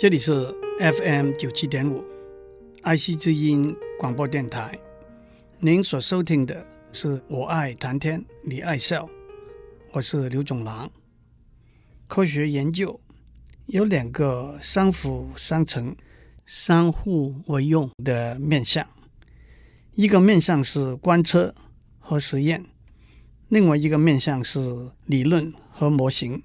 [0.00, 0.32] 这里是
[0.78, 2.02] FM 九七点五，
[2.80, 4.78] 爱惜之音广播电台。
[5.58, 9.06] 您所收听的是我爱谈天，你爱笑，
[9.92, 10.90] 我是刘总郎。
[12.06, 12.98] 科学研究
[13.66, 15.94] 有两个相辅相成、
[16.46, 18.88] 相互为用的面向，
[19.92, 21.54] 一个面向是观测
[21.98, 22.64] 和实验，
[23.48, 26.42] 另外一个面向是理论和模型。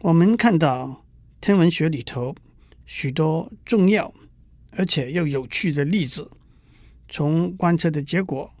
[0.00, 1.04] 我们看到。
[1.42, 2.34] 天文学里头
[2.92, 4.12] 许多重要
[4.72, 6.28] 而且又有趣的例子，
[7.08, 8.52] 从观测的结果，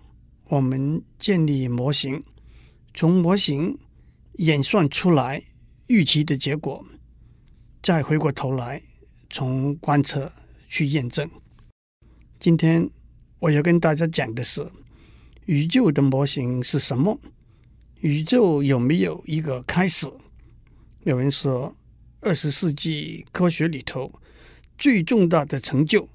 [0.46, 2.20] 我们建立模型；
[2.94, 3.76] 从模型
[4.34, 5.42] 演算出来
[5.88, 6.86] 预期的结果，
[7.82, 8.80] 再回过头来
[9.28, 10.30] 从观测
[10.68, 11.28] 去验证。
[12.38, 12.88] 今天
[13.40, 14.64] 我要跟大家讲的是
[15.46, 17.18] 宇宙的模型是什么？
[18.00, 20.06] 宇宙有没有一个开始？
[21.02, 21.74] 有人说。
[22.22, 24.12] 二十世纪科学里头
[24.76, 26.06] 最重大的成就，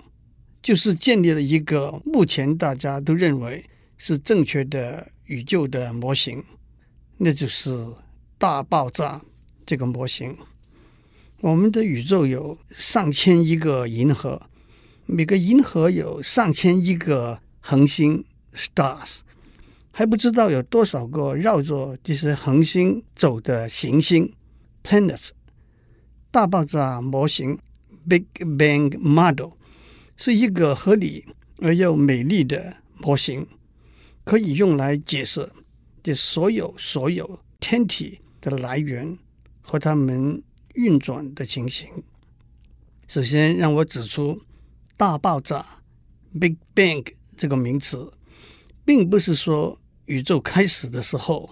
[0.61, 3.65] 就是建立了一个目前大家都认为
[3.97, 6.43] 是正确的宇宙的模型，
[7.17, 7.87] 那就是
[8.37, 9.19] 大爆炸
[9.65, 10.37] 这个模型。
[11.41, 14.39] 我们的宇宙有上千亿个银河，
[15.07, 19.21] 每个银河有上千亿个恒星 （stars），
[19.91, 24.31] 还不知道有多少个绕着这些恒星走的行星
[24.83, 25.31] （planets）。
[26.35, 27.57] 大爆炸模型
[28.09, 29.51] （Big Bang Model）
[30.17, 31.25] 是一个合理
[31.59, 33.47] 而又美丽的模型，
[34.25, 35.49] 可以用来解释
[36.03, 39.17] 这所有所有天体的来源
[39.61, 41.87] 和它们运转的情形。
[43.07, 44.41] 首先，让我指出
[44.97, 45.65] “大爆炸
[46.37, 48.11] ”（Big Bang） 这个名词，
[48.83, 51.51] 并不是说宇宙开始的时候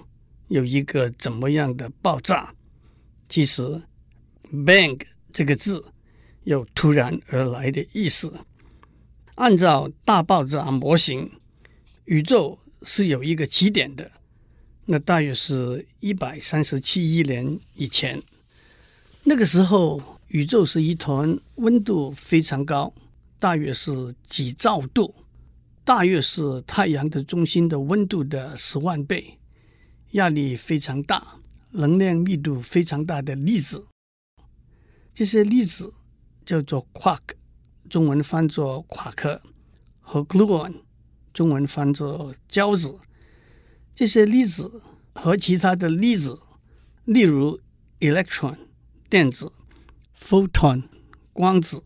[0.50, 2.54] 有一个怎么样的爆炸，
[3.30, 3.84] 其实。
[4.54, 5.02] Bang
[5.32, 5.84] 这个字
[6.44, 8.42] 有突然而来的意思。
[9.34, 11.32] 按照大爆炸模型，
[12.06, 14.12] 宇宙是有一个起点的，
[14.86, 18.22] 那大约是一百三十七亿年以前。
[19.24, 22.94] 那个时候，宇宙是一团温度非常高，
[23.40, 25.16] 大约是几兆度，
[25.84, 29.40] 大约是太阳的中心的温度的十万倍，
[30.12, 31.40] 压力非常大，
[31.72, 33.88] 能量密度非常大的粒子。
[35.14, 35.94] 这些粒子
[36.44, 37.20] 叫做 quark，
[37.88, 39.42] 中文翻作夸克，
[40.00, 40.82] 和 gluon，
[41.32, 42.98] 中文翻作胶子。
[43.94, 44.82] 这些粒子
[45.14, 46.40] 和其他的粒子，
[47.06, 47.60] 例如
[48.00, 48.58] electron
[49.08, 49.52] 电子、
[50.20, 50.82] photon
[51.32, 51.84] 光子，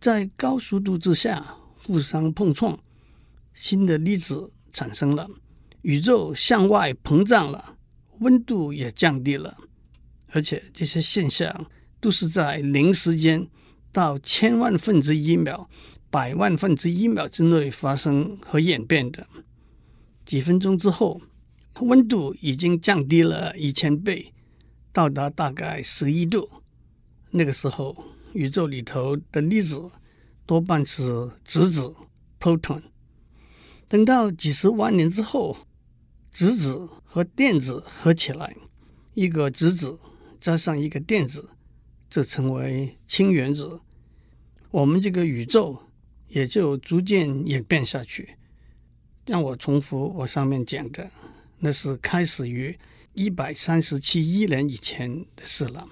[0.00, 2.78] 在高速度之下互相碰撞，
[3.52, 5.28] 新的粒子产生了，
[5.82, 7.76] 宇宙向外膨胀了，
[8.20, 9.56] 温度也降低了，
[10.28, 11.66] 而且这些现象。
[12.04, 13.48] 都是在零时间
[13.90, 15.70] 到千万分之一秒、
[16.10, 19.26] 百万分之一秒之内发生和演变的。
[20.26, 21.22] 几分钟之后，
[21.80, 24.34] 温度已经降低了一千倍，
[24.92, 26.46] 到达大概十一度。
[27.30, 27.96] 那个时候，
[28.34, 29.90] 宇宙里头的粒子
[30.44, 31.94] 多半是质子
[32.38, 32.82] （proton）。
[33.88, 35.56] 等到几十万年之后，
[36.30, 38.54] 质子和电子合起来，
[39.14, 39.98] 一个质子
[40.38, 41.48] 加上一个电子。
[42.14, 43.80] 这成为氢原子，
[44.70, 45.82] 我们这个宇宙
[46.28, 48.36] 也就逐渐演变下去。
[49.26, 51.10] 让我重复我上面讲的，
[51.58, 52.78] 那是开始于
[53.14, 55.88] 一百三十七亿年以前的事了。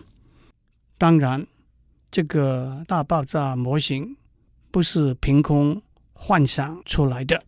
[0.97, 1.45] 当然，
[2.09, 4.17] 这个大爆炸模型
[4.71, 7.43] 不是凭空幻想出来的，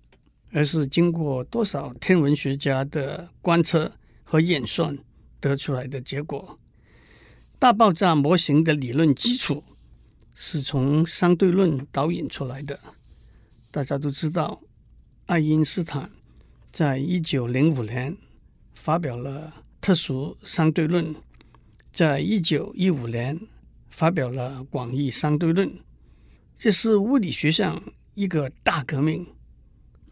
[0.51, 3.93] 而是经过多少天文学家的观测
[4.25, 4.99] 和演算
[5.39, 6.59] 得出来的结果。
[7.65, 9.65] 大爆炸模型的理论基础
[10.35, 12.79] 是从相对论导引出来的。
[13.71, 14.61] 大家都知道，
[15.25, 16.11] 爱因斯坦
[16.71, 18.19] 在一九零五年
[18.75, 21.15] 发表了特殊相对论，
[21.91, 23.41] 在一九一五年
[23.89, 25.73] 发表了广义相对论，
[26.59, 27.83] 这是物理学上
[28.13, 29.27] 一个大革命。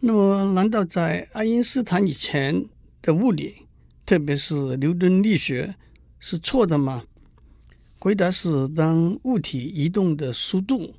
[0.00, 2.64] 那么，难道在爱因斯坦以前
[3.02, 3.66] 的物理，
[4.06, 5.74] 特别是牛顿力学，
[6.18, 7.04] 是错的吗？
[8.02, 10.96] 回答是：当物体移动的速度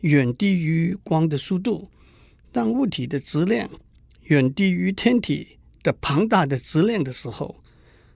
[0.00, 1.90] 远低于光的速度，
[2.50, 3.68] 当物体的质量
[4.22, 7.62] 远低于天体的庞大的质量的时候，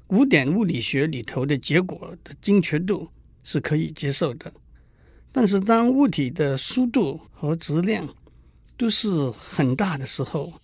[0.07, 3.11] 古典物理学里头的结果的精确度
[3.43, 4.51] 是可以接受的。
[5.31, 8.17] 但是，当物体的速度和质量
[8.79, 10.55] 都是很大的时候，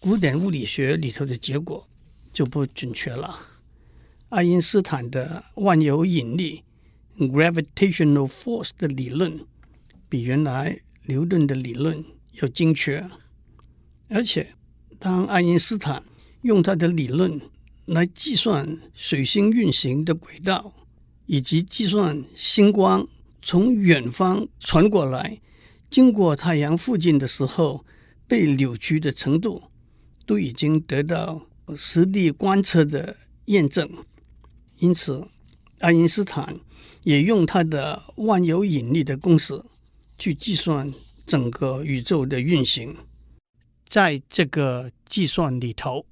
[0.00, 1.88] 古典物理学里头的结果
[2.34, 3.34] 就不准确了。
[4.28, 6.62] 爱因斯坦的万有引力。
[7.28, 9.38] Gravitational force 的理论
[10.08, 12.04] 比原来牛顿的理论
[12.40, 13.08] 要精确，
[14.08, 14.54] 而且
[14.98, 16.02] 当爱因斯坦
[16.42, 17.40] 用他的理论
[17.86, 20.72] 来计算水星运行的轨道，
[21.26, 23.06] 以及计算星光
[23.42, 25.40] 从远方传过来，
[25.90, 27.84] 经过太阳附近的时候
[28.26, 29.64] 被扭曲的程度，
[30.24, 31.46] 都已经得到
[31.76, 33.88] 实地观测的验证。
[34.78, 35.26] 因此，
[35.80, 36.58] 爱因斯坦
[37.02, 39.62] 也用他的万有引力的公式
[40.18, 40.92] 去计算
[41.26, 42.96] 整个宇宙的运行。
[43.88, 46.06] 在这个计算里头，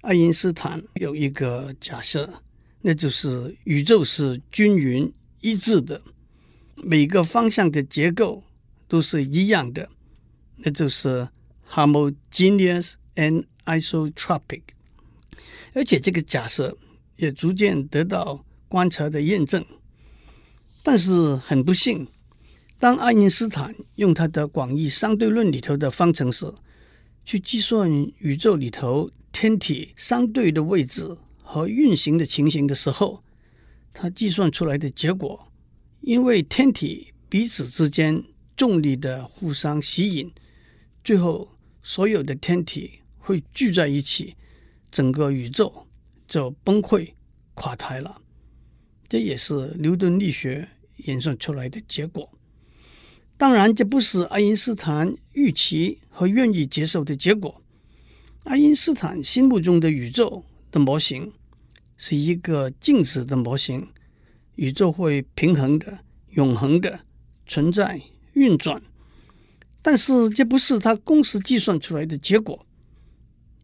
[0.00, 2.42] 爱因斯坦有一个假设，
[2.80, 6.02] 那就是宇宙是均匀一致的，
[6.76, 8.42] 每个方向的结构
[8.88, 9.88] 都是一样的，
[10.56, 11.28] 那就是
[11.70, 14.62] homogeneous and isotropic。
[15.74, 16.76] 而且这个假设。
[17.16, 19.64] 也逐渐得到观察的验证，
[20.82, 22.06] 但是很不幸，
[22.78, 26.52] 当爱因斯坦用他的广义相对论里头的方程式
[27.24, 33.22] 去计算宇宙里头天体相对的位置和运行的情形的时候，
[33.92, 35.48] 他计算出来的结果，
[36.00, 38.24] 因为天体彼此之间
[38.56, 40.32] 重力的互相吸引，
[41.04, 44.34] 最后所有的天体会聚在一起，
[44.90, 45.86] 整个宇宙。
[46.28, 47.10] 就崩溃
[47.52, 48.21] 垮台了，
[49.12, 50.66] 这也是牛顿力学
[51.04, 52.32] 演算出来的结果。
[53.36, 57.60] 当然，这不是爱因斯坦预期和愿意接受的结果。
[58.44, 61.30] 爱因斯坦心目中的宇宙的模型
[61.98, 63.86] 是一个静止的模型，
[64.54, 65.98] 宇宙会平衡的、
[66.30, 67.00] 永恒的
[67.46, 68.00] 存在
[68.32, 68.80] 运转。
[69.82, 72.64] 但是，这不是他公式计算出来的结果。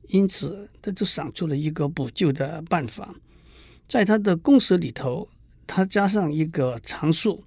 [0.08, 3.14] 因此，他就想出了一个补救的办法，
[3.88, 5.26] 在他的公式里头，
[5.68, 7.44] 它加上一个常数，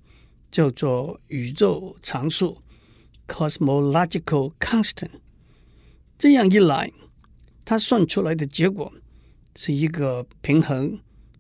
[0.51, 2.59] 叫做宇宙常数
[3.27, 5.09] （cosmological constant）。
[6.19, 6.91] 这样一来，
[7.65, 8.94] 他算出来的结果
[9.56, 11.00] 是一个平衡、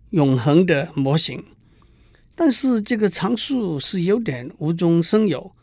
[0.09, 1.41] 永恒的模型。
[2.33, 5.55] 但是，这个常数是有点无中生有，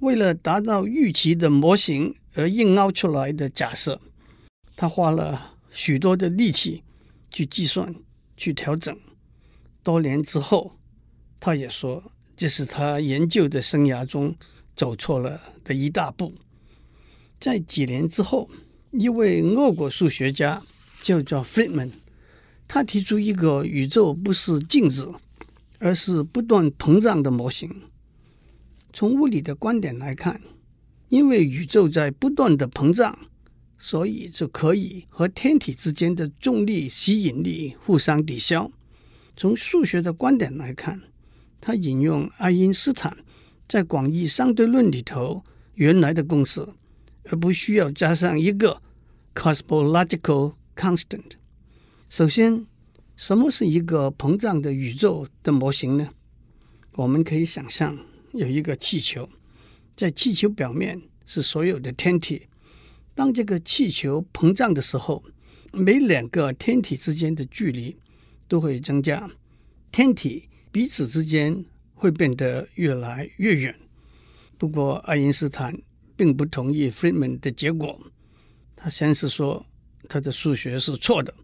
[0.00, 3.98] 为了达到预期的模型而硬凹出来的假设。
[4.76, 6.82] 他花了许多的力气
[7.30, 7.94] 去计算、
[8.36, 8.94] 去调整。
[9.86, 10.72] 多年之后，
[11.38, 14.34] 他也说这是他研究的生涯中
[14.74, 16.34] 走错了的一大步。
[17.38, 18.50] 在几年之后，
[18.90, 20.60] 一位俄国数学家
[21.00, 21.92] 叫做 Friedman，
[22.66, 25.06] 他提出一个宇宙不是静止，
[25.78, 27.82] 而是不断膨胀的模型。
[28.92, 30.40] 从物理的观点来看，
[31.10, 33.16] 因为宇宙在不断的膨胀。
[33.78, 38.72] 所以就可以和天体之间的重力吸引力互相抵消。
[39.36, 41.02] 从数学的观点来看，
[41.60, 43.16] 他引用爱因斯坦
[43.68, 45.44] 在广义相对论里头
[45.74, 46.66] 原来的公式，
[47.24, 48.80] 而不需要加上一个
[49.34, 51.32] cosmological constant。
[52.08, 52.64] 首先，
[53.14, 56.08] 什么是一个膨胀的宇宙的模型呢？
[56.92, 57.98] 我们可以想象
[58.32, 59.28] 有一个气球，
[59.94, 62.46] 在气球表面是所有的天体。
[63.14, 65.22] 当这个气球膨胀的时候，
[65.72, 67.96] 每两个天体之间的距离
[68.48, 69.30] 都会增加，
[69.90, 71.64] 天体彼此之间
[71.94, 73.74] 会变得越来越远。
[74.58, 75.76] 不过，爱因斯坦
[76.16, 78.00] 并不同意 Friedman 的结果。
[78.74, 79.66] 他先是说
[80.08, 81.34] 他的数学是错的，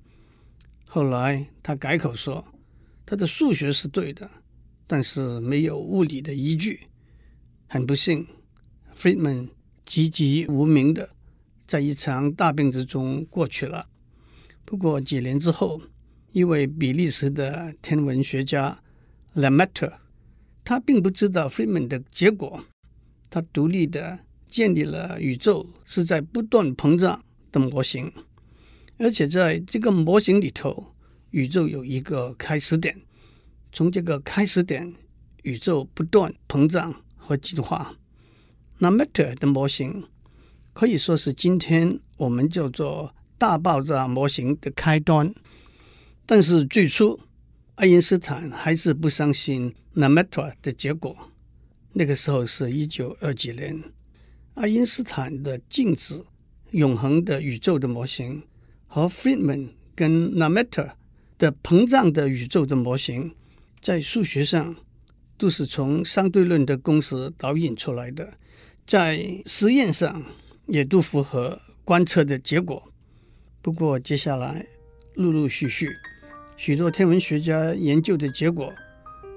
[0.85, 2.44] 后来他改口说
[3.04, 4.30] 他的数学是对的，
[4.87, 6.88] 但是没有物理的依据。
[7.66, 8.26] 很不幸
[8.97, 9.49] ，Friedman
[9.85, 11.11] 籍籍无名的。
[11.66, 13.88] 在一场大病之中过去了。
[14.66, 15.80] 不过几年之后，
[16.33, 18.81] 一位比利时的天文学家
[19.35, 19.93] Lemaitre，
[20.65, 22.65] 他并不知道 Friedmann 的结果，
[23.29, 28.12] 他独立的建立了宇宙是在不断膨胀的模型，
[28.99, 30.95] 而且在这个模型里头，
[31.31, 33.01] 宇宙有一个开始点，
[33.73, 34.95] 从这个开始点，
[35.43, 37.97] 宇宙不断膨胀和进化。
[38.81, 40.05] Lemaitre 的模型。
[40.75, 45.31] 可以说是今天我们叫做大爆炸模型的开端，
[46.35, 47.21] 但是最初
[47.75, 51.31] 爱因斯坦还是不相信 Lemaitre 的结果。
[51.93, 53.83] 那个时候是一九二几年，
[54.55, 56.25] 爱因斯坦的静止
[56.71, 58.45] 永恒的宇宙的模型
[58.87, 60.93] 和 Friedman 跟 Lemaitre
[61.37, 63.35] 的膨胀的宇宙的模型，
[63.83, 64.75] 在数学上
[65.37, 68.39] 都是从相对论的公式导引出来的，
[68.87, 70.25] 在实验上。
[70.69, 72.91] 也都符合观测的结果。
[73.61, 74.65] 不过，接下来
[75.17, 75.91] 陆陆续续，
[76.64, 78.73] 许多天文学家研究的结果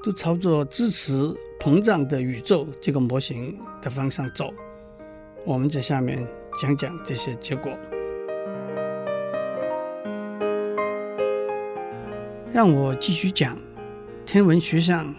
[0.03, 1.12] 都朝着支持
[1.60, 4.53] 膨胀的宇宙这个模型的方向走。
[5.44, 6.24] 我们在下面
[6.62, 7.75] 讲讲这些结果。
[12.53, 13.58] 让我继续讲
[14.24, 15.12] 天文学上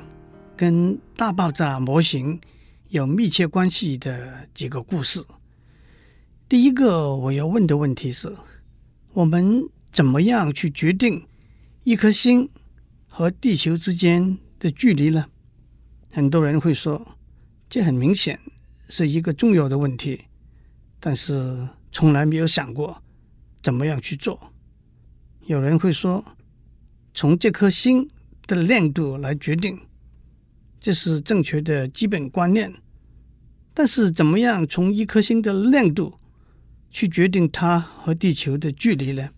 [0.57, 2.41] 跟大爆炸模型
[2.91, 5.21] 有密切关系的几个故事。
[6.49, 8.33] 第一个我要问的问题是：
[9.13, 11.21] 我们怎么样去决定
[11.87, 12.51] 一颗星
[13.07, 15.27] 和地球之间的距离呢？
[16.11, 17.17] 很多人会说，
[17.71, 18.41] 这很明显
[18.89, 20.23] 是一个重要的问题，
[20.99, 23.01] 但是从来没有想过
[23.63, 24.53] 怎么样去做。
[25.47, 26.25] 有人会说，
[27.15, 28.11] 从这颗星
[28.49, 29.79] 的亮度来决定，
[30.81, 32.75] 这是正确的基本观念。
[33.73, 36.19] 但是，怎么样从一颗星的亮度
[36.91, 39.31] 去决定它和地球的距离呢？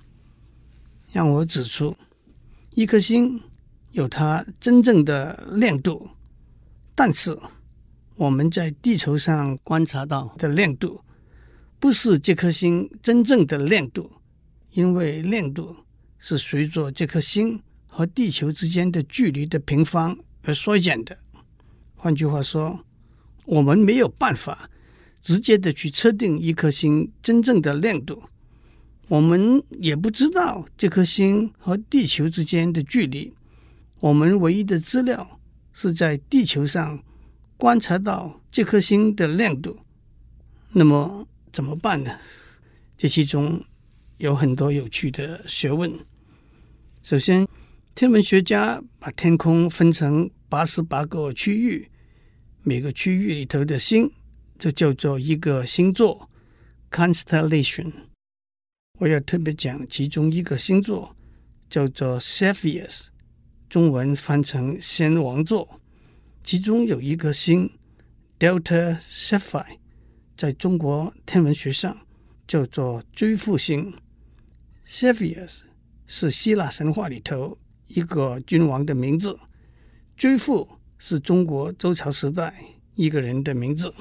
[1.12, 1.94] 让我指出，
[2.78, 3.42] 一颗星
[3.90, 6.10] 有它真正的亮度，
[6.94, 7.36] 但是
[8.14, 11.00] 我们在地球上观察到的亮度，
[11.80, 14.08] 不是这颗星真正的亮度，
[14.70, 15.78] 因为亮度
[16.20, 17.60] 是随着这颗星。
[17.88, 21.18] 和地球之间的距离的平方而衰减的。
[21.96, 22.84] 换句话说，
[23.44, 24.70] 我们没有办法
[25.20, 28.22] 直接的去测定一颗星真正的亮度。
[29.08, 33.32] 我们也不知道这颗星和地球之间的距离。
[34.00, 35.40] 我们唯一的资料
[35.72, 37.02] 是在地球上
[37.56, 39.78] 观察到这颗星的亮度。
[40.72, 42.18] 那么怎么办呢？
[42.98, 43.64] 这其中
[44.18, 45.90] 有很多有趣的学问。
[47.02, 47.48] 首先，
[47.94, 51.88] 天文学家把天空分成八十八个区域，
[52.62, 54.12] 每个区域里头的星
[54.58, 56.28] 就叫做一个星座
[56.90, 57.92] （constellation）。
[58.98, 61.14] 我要特别讲其中一个星座，
[61.70, 63.06] 叫做 Cepheus，
[63.68, 65.80] 中文翻成仙王座。
[66.42, 67.70] 其中有一颗星
[68.38, 69.78] Delta Cephei，
[70.36, 71.96] 在中国天文学上
[72.46, 73.94] 叫做追父星。
[74.86, 75.60] Cepheus
[76.06, 77.58] 是希腊神话里头。
[77.86, 79.38] 一个君王的名字，
[80.14, 82.54] 追父是中国周朝时代
[82.94, 83.94] 一个人的名字。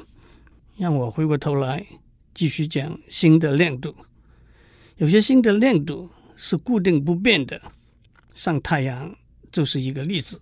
[0.75, 1.85] 让我回过头来
[2.33, 3.95] 继续讲星的亮度。
[4.97, 7.61] 有些星的亮度是固定不变的，
[8.33, 9.15] 像太阳
[9.51, 10.41] 就是一个例子。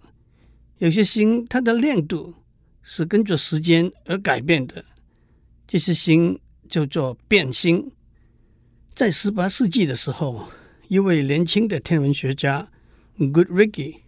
[0.78, 2.34] 有些星它的亮度
[2.82, 4.86] 是跟着时间而改变的，
[5.68, 7.92] 这些星叫做变星。
[8.94, 10.48] 在十八世纪的时候，
[10.88, 12.70] 一位年轻的天文学家。
[13.18, 14.00] Goodricke，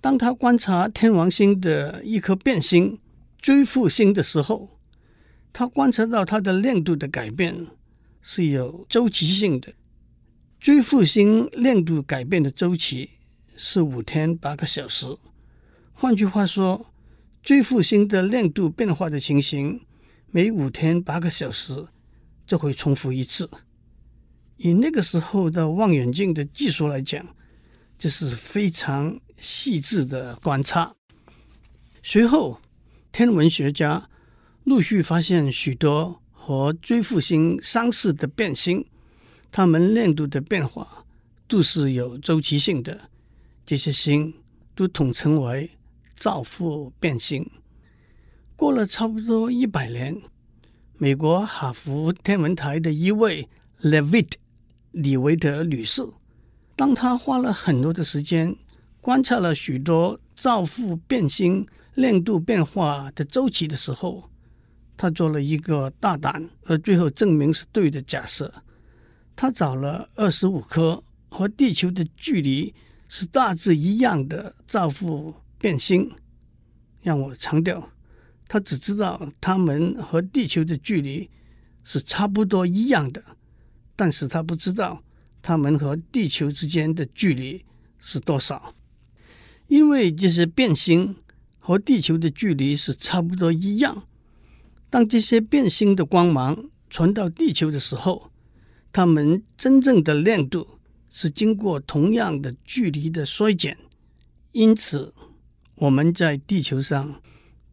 [0.00, 2.98] 当他观察天王星的一颗变星
[3.40, 4.78] 追父星的时候，
[5.52, 7.66] 他观察到它的亮度的改变
[8.22, 9.72] 是有周期性的。
[10.60, 13.10] 追父星亮度改变的周期
[13.56, 15.06] 是五天八个小时。
[15.92, 16.92] 换句话说，
[17.42, 19.80] 追父星的亮度变化的情形，
[20.32, 21.86] 每五天八个小时
[22.44, 23.48] 就会重复一次。
[24.56, 27.24] 以那个时候的望远镜的技术来讲，
[27.96, 30.96] 这是非常细致的观察。
[32.02, 32.60] 随后，
[33.12, 34.08] 天文学家
[34.64, 38.84] 陆续发现许多和追父星相似的变星，
[39.50, 41.04] 它们亮度的变化
[41.46, 43.10] 都是有周期性的。
[43.66, 44.34] 这些星
[44.74, 45.70] 都统称为
[46.16, 47.50] 造父变星。
[48.56, 50.20] 过了差不多一百年，
[50.96, 53.48] 美国哈佛天文台的一位
[53.82, 54.32] Levitt
[54.90, 56.06] 李维特女士。
[56.74, 58.56] 当她花了很多的时间
[59.00, 64.30] 观察了许多造父变星亮度变化的周期的时候，
[64.96, 68.62] 她做了一个大胆而最后证明是对的假设。
[69.40, 72.74] 他找了二十五颗和地球的距离
[73.08, 76.10] 是大致一样的造父变星。
[77.02, 77.88] 让我强调，
[78.48, 81.30] 他只知道它们和地球的距离
[81.84, 83.22] 是差不多一样的，
[83.94, 85.04] 但是他不知道。
[85.40, 87.64] 它们和地球之间的距离
[88.00, 88.74] 是多少？
[89.68, 91.14] 因为这些变星
[91.60, 94.02] 和地球的距离是差不多一样。
[94.90, 98.32] 当这些变星的光芒传到地球的时候，
[98.92, 100.78] 它们真正的亮度
[101.08, 103.78] 是经过同样的距离的衰减。
[104.52, 105.14] 因此，
[105.76, 107.20] 我们在地球上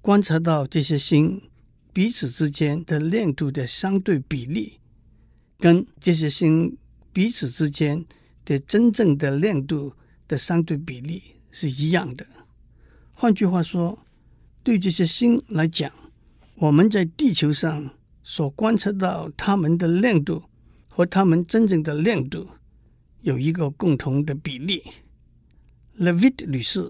[0.02, 1.42] 观察到这些星
[1.92, 4.80] 彼此之间的亮度的相对比例，
[5.60, 6.78] 跟这些星。
[7.16, 8.06] 彼此之间
[8.44, 9.94] 的真正的亮度
[10.28, 12.28] 的相对比例是一样的。
[13.14, 14.06] 换句话说，
[14.64, 15.90] 对这些星来讲，
[16.56, 17.92] 我们在地球上
[18.22, 20.44] 所观测到它们的亮度
[20.96, 22.48] 和它们真正的亮度
[23.20, 24.82] 有一个共同的比例。
[26.00, 26.90] Levitt 女士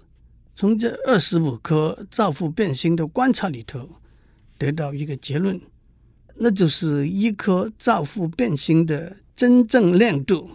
[0.56, 4.00] 从这二十五颗照父变星的观察里头，
[4.60, 5.60] 得到一个结论，
[6.36, 10.52] 那就是一颗照父变星的真正亮度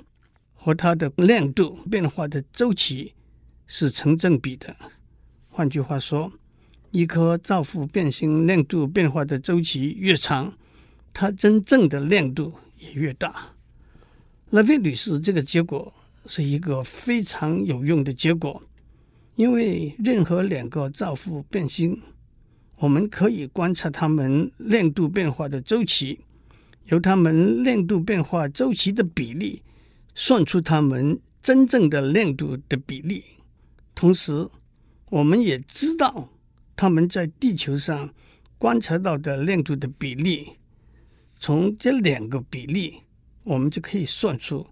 [0.55, 3.15] 和它的亮度变化的周期
[3.67, 4.77] 是成正比的。
[5.49, 6.33] 换句话说，
[6.93, 10.57] 一颗照父变星亮度变化的周期越长，
[11.13, 13.55] 它真正的亮度也越大。
[14.51, 15.95] 勒维女士这个结果
[16.27, 18.61] 是一个非常有用的结果，
[19.37, 22.03] 因为任何两个照父变星，
[22.79, 26.21] 我们可以观察它们亮度变化的周期，
[26.87, 29.63] 由它们亮度变化周期的比例
[30.15, 33.23] 算出它们真正的亮度的比例，
[33.95, 34.49] 同时。
[35.13, 36.29] 我们也知道
[36.77, 38.15] 他们在地球上
[38.59, 40.53] 观察到的亮度的比例，
[41.43, 43.01] 从这两个比例，
[43.45, 44.67] 我们就可以算出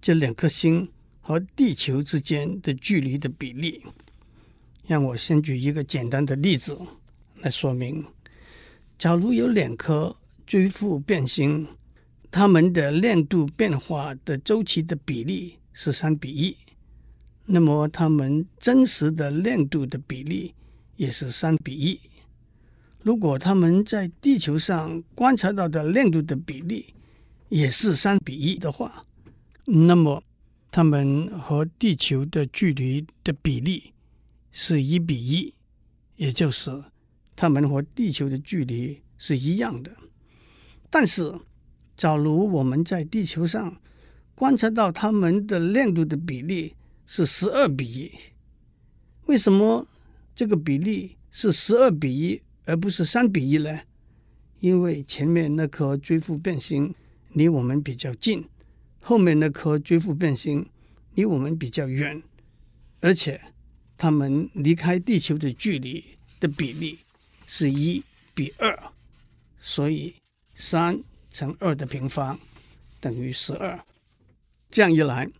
[0.00, 0.88] 这两颗星
[1.20, 3.82] 和地球之间的距离的比例。
[4.86, 6.78] 让我先举一个简单的例子
[7.40, 8.02] 来说明：
[8.98, 11.68] 假如有两颗追父变星，
[12.30, 16.56] 它们的亮度变化的周期的比例是三比一。
[17.44, 20.54] 那么，它们真实的亮度的比例
[20.96, 22.00] 也是三比一。
[23.06, 26.92] 如果他们在地球上观察到的亮度的比例
[27.48, 29.06] 也是三比一的话，
[29.64, 30.20] 那么
[30.72, 33.92] 他们和地球的距离的比例
[34.50, 35.54] 是一比一，
[36.16, 36.82] 也就是
[37.36, 39.92] 他们和地球的距离是一样的。
[40.90, 41.32] 但是，
[41.96, 43.80] 假如我们在地球上
[44.34, 46.74] 观察到它们的亮度的比例，
[47.06, 48.10] 是十二比一，
[49.26, 49.86] 为什么
[50.34, 53.80] 这个比例是十二比一而不是三比一呢？
[54.60, 56.94] 因为前面那颗追父变星
[57.32, 58.44] 离我们比较近，
[59.00, 60.68] 后面那颗追父变星
[61.14, 62.22] 离我们比较远，
[63.00, 63.40] 而且
[63.96, 66.04] 它们离开地球的距离
[66.40, 66.98] 的比例
[67.46, 68.02] 是一
[68.34, 68.92] 比二，
[69.60, 70.14] 所以
[70.54, 71.00] 三
[71.30, 72.38] 乘二的平方
[73.00, 73.78] 等于十二，
[74.70, 75.30] 这样一来。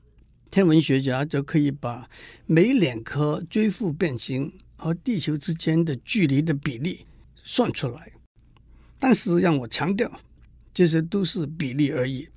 [0.48, 2.08] 天文学家就可以把
[2.46, 7.04] 每两颗追父变星和地球之间的距离的比例
[7.46, 8.12] 算出来。
[8.98, 10.20] 但是让我强调，
[10.74, 12.28] 这些都是比例而已。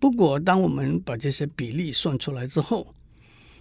[0.00, 2.94] 不过，当我们把这些比例算出来之后，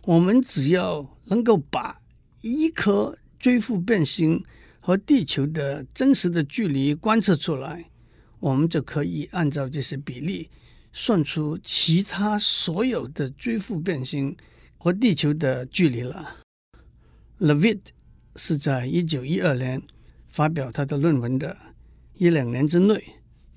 [0.04, 2.02] 我们只要能够把
[2.42, 4.44] 一颗追父变星
[4.80, 7.90] 和地球的真实的距离观测出来，
[8.40, 10.50] 我们就可以按照这些比例。
[10.96, 14.38] 算出其他所有的追父变星
[14.78, 16.36] 和地球的距离了。
[17.40, 17.80] Levitt
[18.36, 19.82] 是在一九一二年
[20.34, 21.56] 发表他的论文的，
[22.16, 23.00] 一两年之内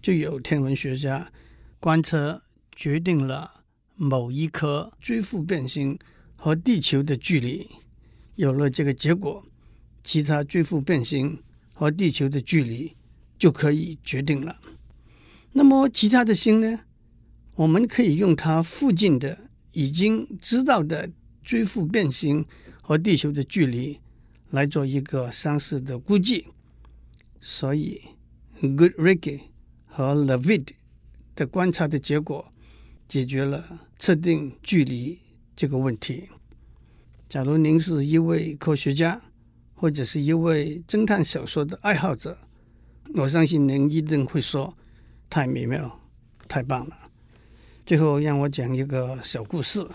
[0.03, 1.33] 就有天文学家
[1.81, 5.99] 观测决定了某一颗追父变星
[6.37, 7.67] 和地球的距离。
[8.35, 9.43] 有了这个结果，
[10.05, 12.95] 其他追父变星和地球的距离
[13.39, 14.61] 就可以决定了。
[15.53, 16.81] 那么其他的星呢？
[17.55, 21.09] 我们可以用它附近的已经知道的
[21.43, 22.45] 追父变星
[22.83, 23.99] 和地球的距离
[24.51, 26.47] 来做一个相似的估计，
[27.49, 28.03] 所以
[28.61, 29.41] Goodricke
[29.85, 30.71] 和 Levitt
[31.37, 32.53] 的观察的结果
[33.07, 35.21] 解决了测定距离
[35.55, 36.29] 这个问题。
[37.29, 39.23] 假如您是一位科学家
[39.77, 42.37] 或者是一位侦探小说的爱好者，
[43.15, 44.77] 我相信您一定会说
[45.31, 46.01] ：“太美妙，
[46.49, 46.99] 太棒了。”
[47.87, 49.87] 最后，让我讲一个小故事。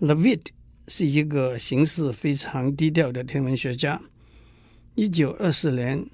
[0.00, 0.46] Levitt
[0.88, 4.00] 是一个行事非常低调的天文学家。
[4.94, 6.06] 一九二四年，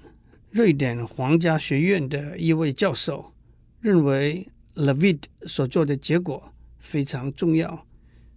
[0.51, 3.33] 瑞典皇家学院的一位教授
[3.81, 7.85] 认为，Levitt 所做的结果非常重要，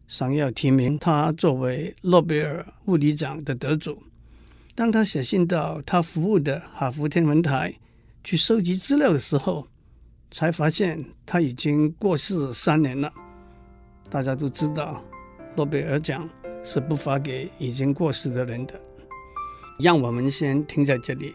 [0.07, 4.03] 想要提名他作为诺贝尔物理奖的得主。
[4.75, 7.75] 当他写信到他服务的哈佛天文台
[8.23, 9.67] 去收集资料的时候，
[10.31, 13.11] 才发现他已经过世三年了。
[14.11, 15.03] 大家都知道，
[15.57, 16.29] 诺贝尔奖
[16.63, 18.79] 是不发给已经过世的人的。
[19.79, 21.35] 让我们先停在这里，